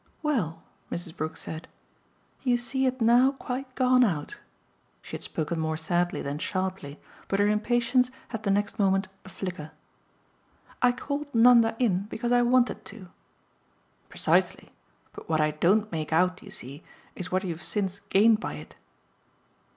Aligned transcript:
"Well," 0.23 0.63
Mrs. 0.91 1.15
Brook 1.15 1.37
said, 1.37 1.67
"you 2.41 2.57
see 2.57 2.87
it 2.87 3.01
now 3.01 3.33
quite 3.33 3.75
gone 3.75 4.03
out." 4.03 4.37
She 5.03 5.11
had 5.15 5.21
spoken 5.23 5.59
more 5.59 5.77
sadly 5.77 6.23
than 6.23 6.39
sharply, 6.39 6.99
but 7.27 7.37
her 7.39 7.47
impatience 7.47 8.09
had 8.29 8.41
the 8.41 8.49
next 8.49 8.79
moment 8.79 9.09
a 9.25 9.29
flicker. 9.29 9.69
"I 10.81 10.91
called 10.91 11.27
Nanda 11.35 11.75
in 11.77 12.05
because 12.05 12.31
I 12.31 12.41
wanted 12.41 12.83
to." 12.85 13.09
"Precisely; 14.09 14.71
but 15.13 15.29
what 15.29 15.39
I 15.39 15.51
don't 15.51 15.91
make 15.91 16.11
out, 16.11 16.41
you 16.41 16.49
see, 16.49 16.83
is 17.15 17.31
what 17.31 17.43
you've 17.43 17.61
since 17.61 17.99
gained 18.09 18.39
by 18.39 18.53
it." 18.55 18.73